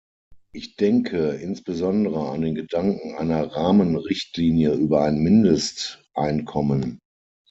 [0.51, 6.97] Ich denke insbesondere an den Gedanken einer Rahmenrichtlinie über ein Mindesteinkommen.